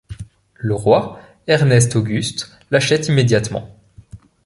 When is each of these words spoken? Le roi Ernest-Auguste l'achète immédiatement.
Le 0.55 0.73
roi 0.73 1.21
Ernest-Auguste 1.45 2.49
l'achète 2.71 3.07
immédiatement. 3.07 3.69